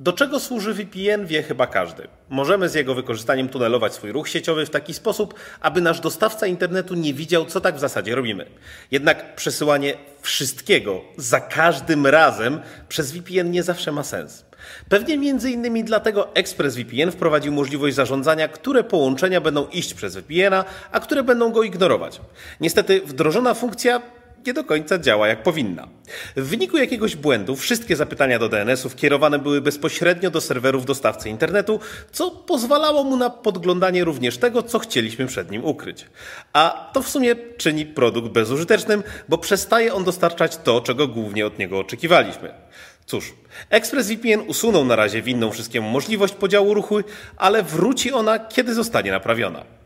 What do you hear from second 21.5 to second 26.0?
go ignorować. Niestety wdrożona funkcja nie do końca działa jak powinna.